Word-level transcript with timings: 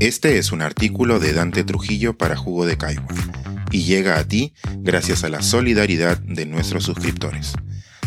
Este 0.00 0.38
es 0.38 0.50
un 0.50 0.62
artículo 0.62 1.20
de 1.20 1.34
Dante 1.34 1.62
Trujillo 1.62 2.16
para 2.16 2.34
Jugo 2.34 2.64
de 2.64 2.78
Caigua 2.78 3.14
y 3.70 3.84
llega 3.84 4.18
a 4.18 4.26
ti 4.26 4.54
gracias 4.78 5.24
a 5.24 5.28
la 5.28 5.42
solidaridad 5.42 6.16
de 6.16 6.46
nuestros 6.46 6.84
suscriptores. 6.84 7.52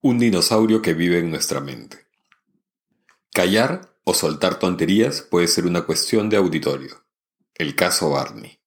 Un 0.00 0.18
dinosaurio 0.18 0.82
que 0.82 0.94
vive 0.94 1.20
en 1.20 1.30
nuestra 1.30 1.60
mente. 1.60 1.98
Callar 3.32 3.94
o 4.02 4.14
soltar 4.14 4.58
tonterías 4.58 5.22
puede 5.22 5.46
ser 5.46 5.64
una 5.64 5.82
cuestión 5.82 6.28
de 6.28 6.38
auditorio. 6.38 7.04
El 7.54 7.76
caso 7.76 8.10
Barney. 8.10 8.59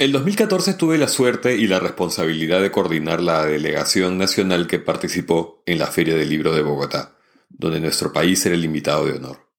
En 0.00 0.12
2014 0.12 0.72
tuve 0.72 0.96
la 0.96 1.08
suerte 1.08 1.56
y 1.56 1.66
la 1.66 1.78
responsabilidad 1.78 2.62
de 2.62 2.70
coordinar 2.70 3.20
la 3.20 3.44
delegación 3.44 4.16
nacional 4.16 4.66
que 4.66 4.78
participó 4.78 5.62
en 5.66 5.78
la 5.78 5.88
Feria 5.88 6.16
del 6.16 6.30
Libro 6.30 6.54
de 6.54 6.62
Bogotá, 6.62 7.18
donde 7.50 7.80
nuestro 7.80 8.10
país 8.10 8.46
era 8.46 8.54
el 8.54 8.64
invitado 8.64 9.04
de 9.04 9.18
honor. 9.18 9.50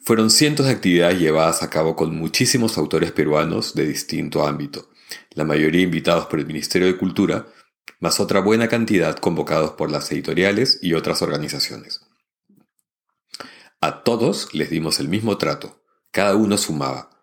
Fueron 0.00 0.28
cientos 0.28 0.66
de 0.66 0.72
actividades 0.72 1.18
llevadas 1.18 1.62
a 1.62 1.70
cabo 1.70 1.96
con 1.96 2.14
muchísimos 2.14 2.76
autores 2.76 3.10
peruanos 3.12 3.74
de 3.74 3.86
distinto 3.86 4.46
ámbito, 4.46 4.90
la 5.30 5.44
mayoría 5.44 5.80
invitados 5.80 6.26
por 6.26 6.40
el 6.40 6.46
Ministerio 6.46 6.86
de 6.86 6.98
Cultura, 6.98 7.46
más 8.00 8.20
otra 8.20 8.40
buena 8.40 8.68
cantidad 8.68 9.16
convocados 9.16 9.70
por 9.70 9.90
las 9.90 10.12
editoriales 10.12 10.78
y 10.82 10.92
otras 10.92 11.22
organizaciones. 11.22 12.02
A 13.80 14.02
todos 14.02 14.52
les 14.52 14.68
dimos 14.68 15.00
el 15.00 15.08
mismo 15.08 15.38
trato, 15.38 15.82
cada 16.10 16.36
uno 16.36 16.58
sumaba, 16.58 17.13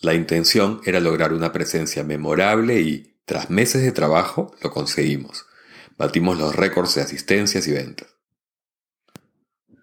la 0.00 0.14
intención 0.14 0.80
era 0.84 0.98
lograr 0.98 1.32
una 1.32 1.52
presencia 1.52 2.02
memorable 2.04 2.80
y, 2.80 3.16
tras 3.26 3.50
meses 3.50 3.82
de 3.82 3.92
trabajo, 3.92 4.54
lo 4.62 4.70
conseguimos. 4.70 5.46
Batimos 5.98 6.38
los 6.38 6.56
récords 6.56 6.94
de 6.94 7.02
asistencias 7.02 7.68
y 7.68 7.72
ventas. 7.72 8.08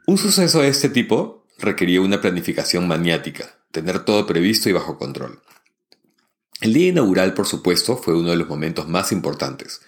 Un 0.08 0.18
suceso 0.18 0.62
de 0.62 0.70
este 0.70 0.90
tipo 0.90 1.46
requería 1.60 2.02
una 2.02 2.20
planificación 2.20 2.88
maniática, 2.88 3.60
tener 3.72 4.00
todo 4.06 4.26
previsto 4.26 4.70
y 4.70 4.74
bajo 4.74 4.98
control. 4.98 5.42
El 6.62 6.74
día 6.74 6.88
inaugural, 6.88 7.36
por 7.36 7.46
supuesto, 7.46 7.98
fue 7.98 8.18
uno 8.18 8.32
de 8.32 8.38
los 8.38 8.48
momentos 8.48 8.88
más 8.88 9.12
importantes. 9.12 9.82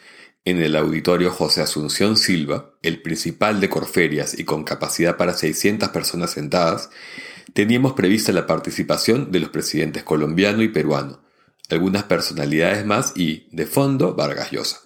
En 0.45 0.61
el 0.61 0.76
auditorio 0.76 1.32
José 1.32 1.61
Asunción 1.61 2.16
Silva, 2.16 2.76
el 2.84 3.02
principal 3.02 3.59
de 3.59 3.70
Corferias 3.70 4.38
y 4.38 4.45
con 4.45 4.64
capacidad 4.64 5.17
para 5.17 5.34
600 5.34 5.89
personas 5.89 6.32
sentadas, 6.32 6.92
teníamos 7.53 7.94
prevista 7.94 8.31
la 8.31 8.47
participación 8.47 9.31
de 9.31 9.39
los 9.39 9.50
presidentes 9.50 10.03
colombiano 10.03 10.61
y 10.64 10.69
peruano, 10.69 11.22
algunas 11.69 12.03
personalidades 12.03 12.86
más 12.86 13.14
y, 13.16 13.47
de 13.52 13.66
fondo, 13.66 14.16
Vargas 14.16 14.52
Llosa. 14.52 14.81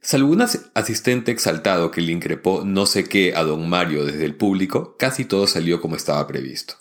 Salvo 0.00 0.32
un 0.32 0.42
asistente 0.74 1.32
exaltado 1.32 1.90
que 1.90 2.02
le 2.02 2.12
increpó 2.12 2.62
no 2.64 2.84
sé 2.84 3.04
qué 3.04 3.34
a 3.34 3.42
don 3.42 3.68
Mario 3.68 4.04
desde 4.04 4.26
el 4.26 4.34
público, 4.34 4.96
casi 4.98 5.24
todo 5.24 5.46
salió 5.46 5.80
como 5.80 5.96
estaba 5.96 6.26
previsto. 6.26 6.74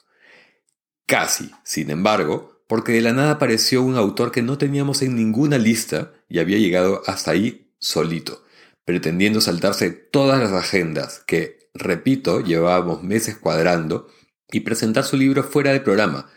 Casi, 1.06 1.52
sin 1.64 1.90
embargo, 1.90 2.64
porque 2.68 2.92
de 2.92 3.02
la 3.02 3.14
nada 3.14 3.32
apareció 3.32 3.82
un 3.82 3.96
autor 3.96 4.32
que 4.32 4.42
no 4.42 4.58
teníamos 4.58 5.02
en 5.02 5.16
ninguna 5.16 5.58
lista 5.58 6.12
y 6.28 6.40
había 6.40 6.58
llegado 6.58 7.02
hasta 7.06 7.32
ahí 7.32 7.72
solito, 7.80 8.44
pretendiendo 8.84 9.40
saltarse 9.40 9.92
todas 9.92 10.40
las 10.40 10.52
agendas 10.52 11.24
que, 11.26 11.70
repito, 11.74 12.42
llevábamos 12.42 13.04
meses 13.04 13.38
cuadrando 13.38 14.08
y 14.54 14.62
presentar 14.62 15.04
su 15.04 15.18
libro 15.18 15.44
fuera 15.44 15.72
de 15.74 15.82
programa, 15.82 16.30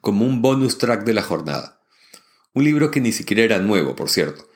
como 0.00 0.24
un 0.24 0.42
bonus 0.42 0.78
track 0.78 1.04
de 1.04 1.14
la 1.14 1.22
jornada. 1.22 1.80
Un 2.54 2.64
libro 2.64 2.90
que 2.90 3.00
ni 3.00 3.12
siquiera 3.12 3.42
era 3.42 3.58
nuevo, 3.58 3.94
por 3.94 4.10
cierto, 4.10 4.48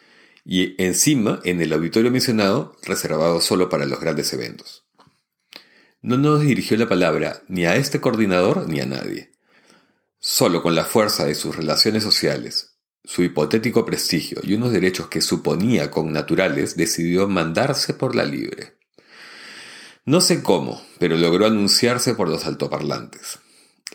y 0.44 0.82
encima 0.82 1.40
en 1.44 1.60
el 1.60 1.72
auditorio 1.72 2.10
mencionado, 2.10 2.76
reservado 2.82 3.40
solo 3.40 3.68
para 3.68 3.86
los 3.86 4.00
grandes 4.00 4.32
eventos. 4.32 4.84
No 6.00 6.16
nos 6.16 6.40
dirigió 6.40 6.76
la 6.76 6.88
palabra 6.88 7.42
ni 7.46 7.64
a 7.64 7.76
este 7.76 8.00
coordinador 8.00 8.68
ni 8.68 8.80
a 8.80 8.86
nadie. 8.86 9.30
Solo 10.18 10.62
con 10.62 10.74
la 10.74 10.84
fuerza 10.84 11.26
de 11.26 11.34
sus 11.34 11.54
relaciones 11.54 12.02
sociales, 12.02 12.72
su 13.04 13.22
hipotético 13.22 13.84
prestigio 13.84 14.40
y 14.42 14.54
unos 14.54 14.72
derechos 14.72 15.08
que 15.08 15.20
suponía 15.20 15.90
con 15.90 16.12
naturales, 16.12 16.76
decidió 16.76 17.28
mandarse 17.28 17.94
por 17.94 18.14
la 18.14 18.24
libre. 18.24 18.78
No 20.04 20.20
sé 20.20 20.42
cómo, 20.42 20.82
pero 20.98 21.16
logró 21.16 21.46
anunciarse 21.46 22.14
por 22.14 22.28
los 22.28 22.44
altoparlantes. 22.44 23.38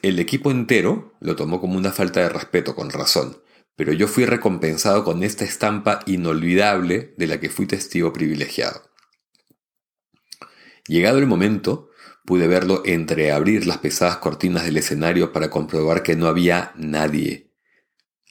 El 0.02 0.20
equipo 0.20 0.52
entero 0.52 1.14
lo 1.20 1.36
tomó 1.36 1.60
como 1.60 1.78
una 1.78 1.92
falta 1.92 2.22
de 2.22 2.30
respeto 2.30 2.76
con 2.76 2.92
razón, 2.92 3.42
pero 3.76 3.92
yo 3.92 4.08
fui 4.08 4.24
recompensado 4.24 5.04
con 5.04 5.22
esta 5.22 5.44
estampa 5.44 6.00
inolvidable 6.06 7.14
de 7.18 7.28
la 7.28 7.42
que 7.42 7.50
fui 7.50 7.66
testigo 7.66 8.14
privilegiado. 8.14 8.90
Llegado 10.88 11.18
el 11.18 11.28
momento, 11.28 11.90
pude 12.24 12.48
verlo 12.48 12.84
entreabrir 12.86 13.68
las 13.68 13.80
pesadas 13.80 14.16
cortinas 14.18 14.64
del 14.64 14.78
escenario 14.78 15.34
para 15.34 15.50
comprobar 15.50 16.04
que 16.04 16.16
no 16.16 16.28
había 16.28 16.72
nadie, 16.78 17.52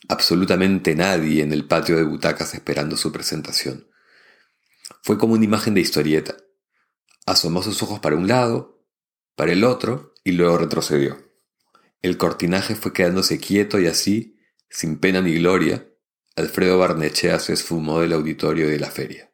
absolutamente 0.09 0.95
nadie 0.95 1.43
en 1.43 1.53
el 1.53 1.67
patio 1.67 1.97
de 1.97 2.05
butacas 2.05 2.55
esperando 2.55 2.97
su 2.97 3.13
presentación. 3.13 3.87
Fue 5.03 5.19
como 5.19 5.35
una 5.35 5.45
imagen 5.45 5.75
de 5.75 5.83
historieta 5.83 6.37
asomó 7.27 7.63
sus 7.63 7.83
ojos 7.83 8.01
para 8.01 8.17
un 8.17 8.29
lado, 8.29 8.83
para 9.35 9.53
el 9.53 9.65
otro 9.65 10.15
y 10.25 10.33
luego 10.33 10.59
retrocedió. 10.59 11.19
El 12.03 12.17
cortinaje 12.17 12.75
fue 12.75 12.93
quedándose 12.93 13.39
quieto 13.39 13.81
y 13.81 13.87
así, 13.87 14.39
sin 14.71 14.99
pena 14.99 15.21
ni 15.21 15.35
gloria, 15.35 15.89
Alfredo 16.37 16.79
Barnechea 16.79 17.39
se 17.39 17.53
esfumó 17.53 18.01
del 18.01 18.13
auditorio 18.13 18.69
de 18.69 18.79
la 18.79 18.91
feria. 18.91 19.31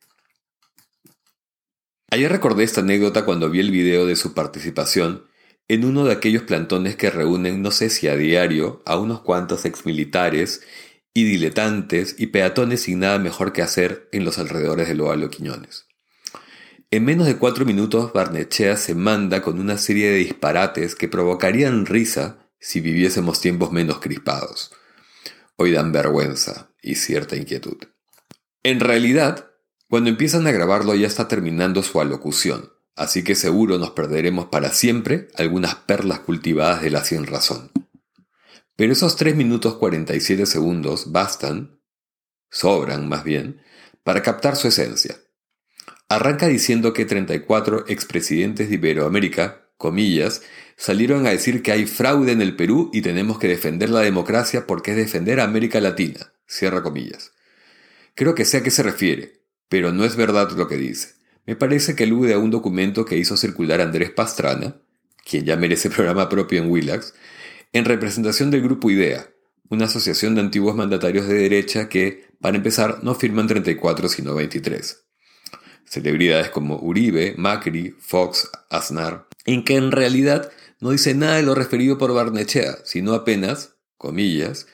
Ayer 2.10 2.31
recordé 2.31 2.64
esta 2.64 2.81
anécdota 2.81 3.25
cuando 3.25 3.50
vi 3.50 3.60
el 3.60 3.70
video 3.70 4.06
de 4.06 4.16
su 4.16 4.34
participación 4.34 5.26
en 5.69 5.84
uno 5.84 6.04
de 6.04 6.12
aquellos 6.12 6.42
plantones 6.42 6.97
que 6.97 7.10
reúnen 7.10 7.62
no 7.62 7.70
sé 7.70 7.88
si 7.88 8.08
a 8.08 8.16
diario 8.16 8.82
a 8.84 8.98
unos 8.98 9.22
cuantos 9.22 9.64
exmilitares 9.64 10.62
y 11.14 11.25
diletantes 11.25 12.16
y 12.19 12.28
peatones 12.28 12.82
sin 12.82 13.00
nada 13.00 13.19
mejor 13.19 13.52
que 13.52 13.62
hacer 13.62 14.08
en 14.12 14.25
los 14.25 14.38
alrededores 14.38 14.88
de 14.88 14.94
Loalo 14.94 15.31
Quiñones. 15.31 15.86
En 16.92 17.06
menos 17.06 17.26
de 17.26 17.38
cuatro 17.38 17.64
minutos, 17.64 18.12
Barnechea 18.12 18.76
se 18.76 18.94
manda 18.94 19.41
con 19.41 19.58
una 19.58 19.78
serie 19.78 20.10
de 20.10 20.19
disparates 20.19 20.94
que 20.94 21.08
provocarían 21.08 21.86
risa 21.86 22.50
si 22.60 22.82
viviésemos 22.82 23.41
tiempos 23.41 23.72
menos 23.72 23.98
crispados. 23.98 24.72
Hoy 25.56 25.72
dan 25.72 25.91
vergüenza 25.91 26.70
y 26.82 26.97
cierta 26.97 27.34
inquietud. 27.34 27.78
En 28.62 28.78
realidad, 28.78 29.52
cuando 29.88 30.10
empiezan 30.10 30.47
a 30.47 30.50
grabarlo 30.50 30.94
ya 30.94 31.06
está 31.06 31.28
terminando 31.28 31.82
su 31.82 31.98
alocución, 31.98 32.75
así 32.94 33.25
que 33.25 33.36
seguro 33.36 33.78
nos 33.78 33.92
perderemos 33.92 34.48
para 34.48 34.70
siempre 34.70 35.28
algunas 35.38 35.75
perlas 35.76 36.20
cultivadas 36.20 36.82
de 36.82 36.91
la 36.91 37.02
sin 37.04 37.25
razón. 37.25 37.72
Pero 38.76 38.92
esos 38.92 39.16
3 39.16 39.34
minutos 39.34 39.76
47 39.76 40.44
segundos 40.44 41.10
bastan, 41.10 41.81
sobran 42.50 43.08
más 43.08 43.25
bien, 43.25 43.62
para 44.04 44.20
captar 44.20 44.56
su 44.56 44.69
esencia. 44.69 45.16
Arranca 46.15 46.47
diciendo 46.47 46.93
que 46.93 47.06
34 47.06 47.87
expresidentes 47.89 48.69
de 48.69 48.75
Iberoamérica, 48.75 49.71
comillas, 49.78 50.43
salieron 50.77 51.27
a 51.27 51.31
decir 51.31 51.62
que 51.62 51.73
hay 51.73 51.87
fraude 51.87 52.33
en 52.33 52.43
el 52.43 52.55
Perú 52.55 52.91
y 52.93 53.00
tenemos 53.00 53.39
que 53.39 53.49
defender 53.49 53.89
la 53.89 54.00
democracia 54.00 54.67
porque 54.67 54.91
es 54.91 54.99
defender 54.99 55.41
a 55.41 55.45
América 55.45 55.81
Latina, 55.81 56.34
cierra 56.47 56.83
comillas. 56.83 57.33
Creo 58.15 58.34
que 58.34 58.45
sé 58.45 58.59
a 58.59 58.62
qué 58.62 58.71
se 58.71 58.83
refiere, 58.83 59.41
pero 59.71 59.91
no 59.91 60.05
es 60.05 60.15
verdad 60.17 60.50
lo 60.50 60.69
que 60.69 60.77
dice. 60.77 61.15
Me 61.47 61.56
parece 61.56 61.97
que 61.97 62.05
alude 62.05 62.34
a 62.34 62.39
un 62.39 62.50
documento 62.50 63.06
que 63.06 63.17
hizo 63.17 63.39
circular 63.39 63.81
Andrés 63.81 64.11
Pastrana, 64.11 64.83
quien 65.25 65.47
ya 65.47 65.56
merece 65.56 65.89
programa 65.97 66.29
propio 66.29 66.62
en 66.62 66.71
Willax, 66.71 67.15
en 67.73 67.87
representación 67.87 68.50
del 68.50 68.61
Grupo 68.61 68.91
IDEA, 68.91 69.31
una 69.71 69.87
asociación 69.87 70.34
de 70.34 70.43
antiguos 70.43 70.77
mandatarios 70.77 71.27
de 71.27 71.37
derecha 71.37 71.89
que, 71.89 72.27
para 72.38 72.58
empezar, 72.58 73.03
no 73.03 73.15
firman 73.15 73.47
34 73.47 74.11
sino 74.11 74.35
23 74.35 75.06
celebridades 75.93 76.49
como 76.49 76.79
Uribe, 76.79 77.35
Macri, 77.37 77.94
Fox, 78.00 78.49
Aznar, 78.71 79.27
en 79.44 79.62
que 79.62 79.77
en 79.77 79.93
realidad 79.93 80.50
no 80.81 80.89
dice 80.89 81.15
nada 81.15 81.37
de 81.37 81.43
lo 81.43 81.55
referido 81.55 81.99
por 81.99 82.15
Barnechea, 82.15 82.79
sino 82.83 83.12
apenas, 83.12 83.75
comillas, 83.99 84.67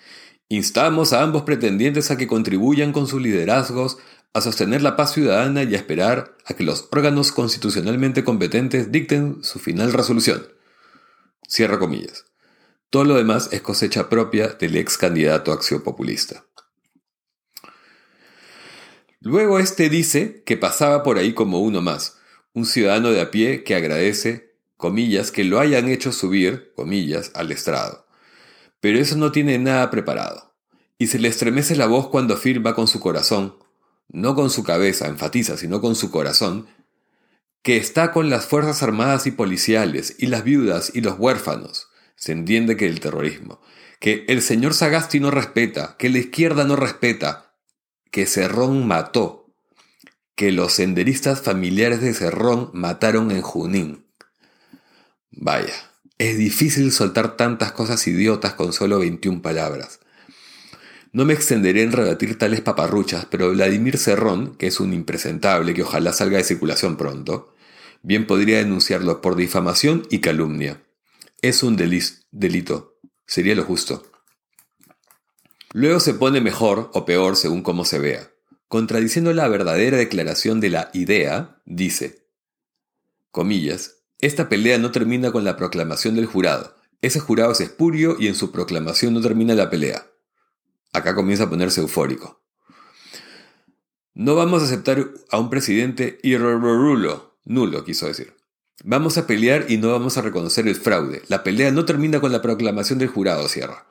instamos 0.48 1.12
a 1.12 1.24
ambos 1.24 1.42
pretendientes 1.42 2.12
a 2.12 2.16
que 2.16 2.28
contribuyan 2.28 2.92
con 2.92 3.08
sus 3.08 3.20
liderazgos 3.20 3.98
a 4.32 4.40
sostener 4.40 4.80
la 4.80 4.94
paz 4.94 5.12
ciudadana 5.12 5.64
y 5.64 5.74
a 5.74 5.78
esperar 5.78 6.36
a 6.44 6.54
que 6.54 6.62
los 6.62 6.86
órganos 6.92 7.32
constitucionalmente 7.32 8.22
competentes 8.22 8.92
dicten 8.92 9.42
su 9.42 9.58
final 9.58 9.92
resolución. 9.92 10.46
Cierra 11.48 11.80
comillas. 11.80 12.26
Todo 12.90 13.02
lo 13.02 13.16
demás 13.16 13.48
es 13.50 13.60
cosecha 13.60 14.08
propia 14.08 14.50
del 14.50 14.76
ex 14.76 14.96
candidato 14.96 15.50
axiopopulista. 15.50 16.44
Luego 19.20 19.58
este 19.58 19.88
dice 19.88 20.42
que 20.46 20.56
pasaba 20.56 21.02
por 21.02 21.18
ahí 21.18 21.32
como 21.32 21.60
uno 21.60 21.80
más, 21.80 22.18
un 22.52 22.66
ciudadano 22.66 23.10
de 23.10 23.20
a 23.20 23.30
pie 23.30 23.64
que 23.64 23.74
agradece, 23.74 24.54
comillas, 24.76 25.32
que 25.32 25.44
lo 25.44 25.58
hayan 25.58 25.88
hecho 25.88 26.12
subir, 26.12 26.72
comillas, 26.76 27.32
al 27.34 27.50
estrado. 27.50 28.06
Pero 28.80 28.98
eso 28.98 29.16
no 29.16 29.32
tiene 29.32 29.58
nada 29.58 29.90
preparado, 29.90 30.54
y 30.98 31.08
se 31.08 31.18
le 31.18 31.28
estremece 31.28 31.74
la 31.74 31.86
voz 31.86 32.08
cuando 32.08 32.34
afirma 32.34 32.74
con 32.74 32.86
su 32.86 33.00
corazón, 33.00 33.56
no 34.08 34.36
con 34.36 34.50
su 34.50 34.62
cabeza, 34.62 35.08
enfatiza, 35.08 35.56
sino 35.56 35.80
con 35.80 35.96
su 35.96 36.10
corazón, 36.12 36.68
que 37.62 37.76
está 37.76 38.12
con 38.12 38.30
las 38.30 38.46
Fuerzas 38.46 38.84
Armadas 38.84 39.26
y 39.26 39.32
Policiales, 39.32 40.14
y 40.18 40.26
las 40.26 40.44
viudas 40.44 40.92
y 40.94 41.00
los 41.00 41.18
huérfanos, 41.18 41.88
se 42.14 42.32
entiende 42.32 42.76
que 42.76 42.86
el 42.86 43.00
terrorismo, 43.00 43.60
que 43.98 44.24
el 44.28 44.42
señor 44.42 44.74
Sagasti 44.74 45.18
no 45.18 45.32
respeta, 45.32 45.96
que 45.98 46.08
la 46.08 46.18
izquierda 46.18 46.64
no 46.64 46.76
respeta, 46.76 47.47
que 48.10 48.26
Cerrón 48.26 48.86
mató, 48.86 49.46
que 50.34 50.52
los 50.52 50.74
senderistas 50.74 51.42
familiares 51.42 52.00
de 52.00 52.14
Cerrón 52.14 52.70
mataron 52.72 53.30
en 53.30 53.42
Junín. 53.42 54.04
Vaya, 55.30 55.74
es 56.18 56.36
difícil 56.36 56.92
soltar 56.92 57.36
tantas 57.36 57.72
cosas 57.72 58.06
idiotas 58.06 58.54
con 58.54 58.72
solo 58.72 58.98
21 58.98 59.42
palabras. 59.42 60.00
No 61.12 61.24
me 61.24 61.32
extenderé 61.32 61.82
en 61.82 61.92
rebatir 61.92 62.36
tales 62.38 62.60
paparruchas, 62.60 63.26
pero 63.30 63.50
Vladimir 63.50 63.98
Cerrón, 63.98 64.54
que 64.56 64.66
es 64.66 64.78
un 64.78 64.92
impresentable 64.92 65.74
que 65.74 65.82
ojalá 65.82 66.12
salga 66.12 66.36
de 66.38 66.44
circulación 66.44 66.96
pronto, 66.96 67.54
bien 68.02 68.26
podría 68.26 68.58
denunciarlo 68.58 69.20
por 69.20 69.36
difamación 69.36 70.06
y 70.10 70.18
calumnia. 70.18 70.82
Es 71.40 71.62
un 71.62 71.76
delito, 71.76 72.98
sería 73.26 73.54
lo 73.54 73.64
justo. 73.64 74.04
Luego 75.72 76.00
se 76.00 76.14
pone 76.14 76.40
mejor 76.40 76.90
o 76.94 77.04
peor 77.04 77.36
según 77.36 77.62
cómo 77.62 77.84
se 77.84 77.98
vea. 77.98 78.30
Contradiciendo 78.68 79.32
la 79.32 79.48
verdadera 79.48 79.96
declaración 79.96 80.60
de 80.60 80.70
la 80.70 80.90
idea, 80.92 81.60
dice, 81.64 82.26
comillas, 83.30 83.96
esta 84.20 84.48
pelea 84.48 84.78
no 84.78 84.90
termina 84.90 85.30
con 85.30 85.44
la 85.44 85.56
proclamación 85.56 86.16
del 86.16 86.26
jurado. 86.26 86.74
Ese 87.00 87.20
jurado 87.20 87.52
es 87.52 87.60
espurio 87.60 88.16
y 88.18 88.26
en 88.26 88.34
su 88.34 88.50
proclamación 88.50 89.14
no 89.14 89.20
termina 89.20 89.54
la 89.54 89.70
pelea. 89.70 90.06
Acá 90.92 91.14
comienza 91.14 91.44
a 91.44 91.50
ponerse 91.50 91.80
eufórico. 91.80 92.42
No 94.14 94.34
vamos 94.34 94.62
a 94.62 94.64
aceptar 94.64 95.12
a 95.30 95.38
un 95.38 95.48
presidente 95.48 96.18
irrerulo, 96.22 97.38
nulo 97.44 97.84
quiso 97.84 98.06
decir. 98.06 98.34
Vamos 98.82 99.18
a 99.18 99.26
pelear 99.26 99.66
y 99.68 99.76
no 99.76 99.92
vamos 99.92 100.18
a 100.18 100.22
reconocer 100.22 100.66
el 100.66 100.74
fraude. 100.74 101.22
La 101.28 101.44
pelea 101.44 101.70
no 101.70 101.84
termina 101.84 102.20
con 102.20 102.32
la 102.32 102.42
proclamación 102.42 102.98
del 102.98 103.08
jurado, 103.08 103.48
cierra. 103.48 103.86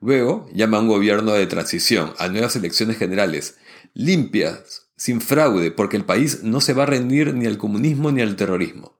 Luego 0.00 0.48
llama 0.52 0.78
a 0.78 0.80
un 0.80 0.88
gobierno 0.88 1.32
de 1.32 1.46
transición, 1.46 2.14
a 2.18 2.28
nuevas 2.28 2.56
elecciones 2.56 2.96
generales, 2.96 3.56
limpias, 3.92 4.88
sin 4.96 5.20
fraude, 5.20 5.70
porque 5.70 5.96
el 5.96 6.04
país 6.04 6.42
no 6.42 6.60
se 6.60 6.72
va 6.72 6.84
a 6.84 6.86
rendir 6.86 7.34
ni 7.34 7.46
al 7.46 7.58
comunismo 7.58 8.10
ni 8.10 8.22
al 8.22 8.36
terrorismo. 8.36 8.98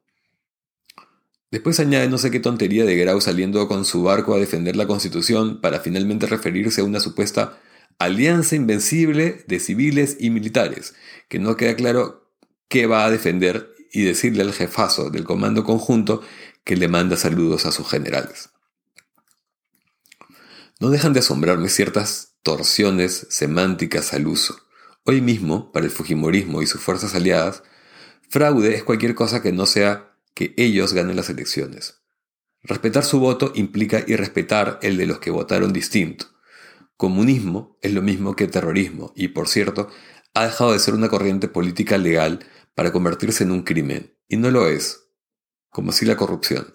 Después 1.51 1.81
añade 1.81 2.09
no 2.09 2.19
sé 2.19 2.31
qué 2.31 2.39
tontería 2.39 2.85
de 2.85 2.97
Grau 2.97 3.21
saliendo 3.21 3.67
con 3.67 3.85
su 3.85 4.05
barco 4.05 4.35
a 4.35 4.39
defender 4.39 4.77
la 4.77 4.87
constitución 4.87 5.61
para 5.61 5.81
finalmente 5.81 6.27
referirse 6.27 6.81
a 6.81 6.85
una 6.85 7.01
supuesta 7.01 7.59
alianza 7.99 8.55
invencible 8.55 9.45
de 9.49 9.59
civiles 9.59 10.17
y 10.21 10.31
militares, 10.31 10.95
que 11.29 11.39
no 11.39 11.57
queda 11.57 11.75
claro 11.75 12.31
qué 12.69 12.87
va 12.87 13.05
a 13.05 13.11
defender 13.11 13.75
y 13.93 14.03
decirle 14.03 14.43
al 14.43 14.53
jefazo 14.53 15.11
del 15.11 15.25
comando 15.25 15.65
conjunto 15.65 16.23
que 16.63 16.77
le 16.77 16.89
manda 16.89 17.17
saludos 17.17 17.67
a 17.67 17.73
sus 17.73 17.89
generales. 17.89 18.51
No 20.81 20.89
dejan 20.89 21.13
de 21.13 21.21
asombrarme 21.21 21.69
ciertas 21.69 22.39
torsiones 22.43 23.27
semánticas 23.29 24.15
al 24.15 24.27
uso. 24.27 24.57
Hoy 25.05 25.21
mismo, 25.21 25.71
para 25.73 25.85
el 25.85 25.93
Fujimorismo 25.93 26.63
y 26.63 26.67
sus 26.67 26.81
fuerzas 26.81 27.15
aliadas, 27.15 27.63
fraude 28.31 28.75
es 28.75 28.83
cualquier 28.83 29.15
cosa 29.15 29.43
que 29.43 29.53
no 29.53 29.67
sea 29.67 30.17
que 30.33 30.55
ellos 30.57 30.95
ganen 30.95 31.17
las 31.17 31.29
elecciones. 31.29 32.01
Respetar 32.63 33.05
su 33.05 33.21
voto 33.21 33.53
implica 33.55 34.03
irrespetar 34.07 34.79
el 34.81 34.97
de 34.97 35.05
los 35.05 35.19
que 35.19 35.31
votaron 35.31 35.75
distinto. 35.75 36.25
Comunismo 36.97 37.77
es 37.83 37.93
lo 37.93 38.01
mismo 38.01 38.35
que 38.35 38.47
terrorismo 38.47 39.13
y, 39.15 39.29
por 39.29 39.49
cierto, 39.49 39.91
ha 40.33 40.47
dejado 40.47 40.73
de 40.73 40.79
ser 40.79 40.95
una 40.95 41.11
corriente 41.11 41.49
política 41.49 41.99
legal 41.99 42.41
para 42.75 42.91
convertirse 42.91 43.45
en 43.45 43.51
un 43.51 43.65
crimen, 43.65 44.17
y 44.29 44.39
no 44.39 44.51
lo 44.51 44.67
es, 44.67 45.09
como 45.69 45.93
si 45.93 46.07
la 46.07 46.17
corrupción. 46.17 46.75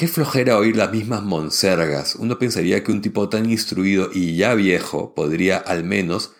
Qué 0.00 0.08
flojera 0.08 0.56
oír 0.56 0.76
las 0.76 0.90
mismas 0.92 1.22
monsergas. 1.22 2.14
Uno 2.14 2.38
pensaría 2.38 2.82
que 2.82 2.90
un 2.90 3.02
tipo 3.02 3.28
tan 3.28 3.50
instruido 3.50 4.08
y 4.14 4.34
ya 4.34 4.54
viejo 4.54 5.14
podría 5.14 5.58
al 5.58 5.84
menos 5.84 6.32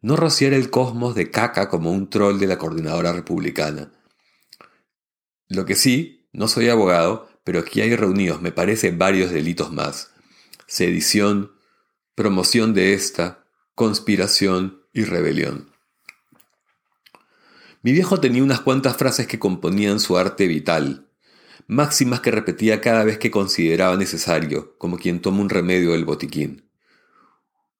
no 0.00 0.14
rociar 0.14 0.52
el 0.52 0.70
cosmos 0.70 1.16
de 1.16 1.28
caca 1.28 1.68
como 1.68 1.90
un 1.90 2.10
troll 2.10 2.38
de 2.38 2.46
la 2.46 2.58
coordinadora 2.58 3.12
republicana. 3.12 3.90
Lo 5.48 5.64
que 5.64 5.74
sí, 5.74 6.28
no 6.32 6.46
soy 6.46 6.68
abogado, 6.68 7.28
pero 7.42 7.58
aquí 7.58 7.80
hay 7.80 7.96
reunidos, 7.96 8.40
me 8.40 8.52
parece, 8.52 8.92
varios 8.92 9.32
delitos 9.32 9.72
más. 9.72 10.12
Sedición, 10.68 11.50
promoción 12.14 12.72
de 12.72 12.94
esta, 12.94 13.44
conspiración 13.74 14.84
y 14.92 15.02
rebelión. 15.02 15.72
Mi 17.82 17.90
viejo 17.90 18.20
tenía 18.20 18.44
unas 18.44 18.60
cuantas 18.60 18.96
frases 18.96 19.26
que 19.26 19.40
componían 19.40 19.98
su 19.98 20.16
arte 20.16 20.46
vital, 20.46 21.07
máximas 21.68 22.20
que 22.20 22.30
repetía 22.30 22.80
cada 22.80 23.04
vez 23.04 23.18
que 23.18 23.30
consideraba 23.30 23.96
necesario, 23.96 24.76
como 24.78 24.96
quien 24.96 25.20
toma 25.20 25.42
un 25.42 25.50
remedio 25.50 25.92
del 25.92 26.06
botiquín. 26.06 26.68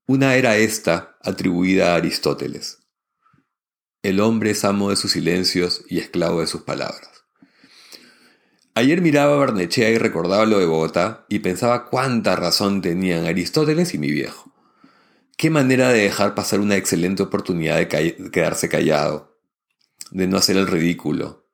Una 0.06 0.37
era 0.37 0.56
esta, 0.56 1.17
atribuida 1.23 1.93
a 1.93 1.96
Aristóteles. 1.96 2.79
El 4.02 4.20
hombre 4.20 4.50
es 4.50 4.64
amo 4.64 4.90
de 4.90 4.96
sus 4.96 5.12
silencios 5.12 5.85
y 5.88 5.99
esclavo 5.99 6.40
de 6.40 6.46
sus 6.46 6.62
palabras. 6.62 7.25
Ayer 8.75 9.00
miraba 9.00 9.35
a 9.35 9.38
Barnechea 9.38 9.91
y 9.91 9.99
recordaba 9.99 10.46
lo 10.46 10.58
de 10.58 10.67
Bogotá 10.67 11.26
y 11.29 11.41
pensaba 11.41 11.87
cuánta 11.87 12.37
razón 12.37 12.81
tenían 12.81 13.25
Aristóteles 13.25 13.93
y 13.94 13.99
mi 13.99 14.11
viejo. 14.11 14.52
Qué 15.37 15.50
manera 15.50 15.91
de 15.91 16.02
dejar 16.02 16.34
pasar 16.34 16.61
una 16.61 16.76
excelente 16.76 17.23
oportunidad 17.23 17.76
de 17.76 17.88
quedarse 18.31 18.69
callado, 18.69 19.41
de 20.11 20.26
no 20.26 20.37
hacer 20.37 20.56
el 20.58 20.67
ridículo, 20.67 21.49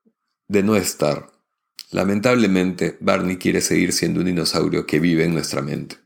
de 0.49 0.63
no 0.63 0.75
estar. 0.77 1.34
Lamentablemente, 1.91 2.97
Barney 3.01 3.37
quiere 3.37 3.61
seguir 3.61 3.93
siendo 3.93 4.21
un 4.21 4.27
dinosaurio 4.27 4.87
que 4.87 4.99
vive 4.99 5.25
en 5.25 5.33
nuestra 5.33 5.63
mente. 5.63 5.97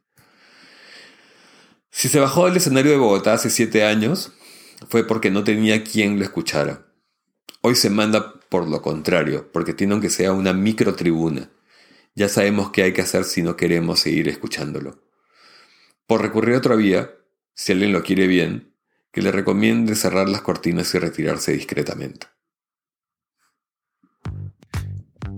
Si 1.91 2.09
se 2.09 2.21
bajó 2.21 2.47
del 2.47 2.57
escenario 2.59 2.93
de 2.93 2.99
Bogotá 2.99 3.33
hace 3.33 3.51
siete 3.51 3.85
años, 3.85 4.33
fue 4.89 5.07
porque 5.07 5.31
no 5.31 5.45
tenía 5.45 5.83
quien 5.83 6.19
lo 6.19 6.25
escuchara. 6.25 6.87
Hoy 7.63 7.75
se 7.75 7.91
manda 7.91 8.35
por 8.49 8.69
lo 8.69 8.83
contrario, 8.83 9.51
porque 9.53 9.75
tiene 9.75 9.95
aunque 9.95 10.11
sea 10.11 10.33
una 10.33 10.53
micro 10.53 10.95
tribuna. 10.95 11.51
Ya 12.15 12.29
sabemos 12.29 12.71
qué 12.71 12.83
hay 12.83 12.93
que 12.93 13.03
hacer 13.03 13.25
si 13.25 13.43
no 13.43 13.57
queremos 13.57 14.01
seguir 14.01 14.29
escuchándolo. 14.29 15.03
Por 16.07 16.23
recurrir 16.23 16.55
a 16.55 16.59
otra 16.59 16.77
vía, 16.77 17.15
si 17.55 17.73
alguien 17.73 17.93
lo 17.93 18.03
quiere 18.03 18.27
bien, 18.27 18.75
que 19.11 19.23
le 19.23 19.33
recomiende 19.33 19.95
cerrar 19.95 20.29
las 20.29 20.43
cortinas 20.43 20.95
y 20.95 20.99
retirarse 20.99 21.53
discretamente. 21.53 22.27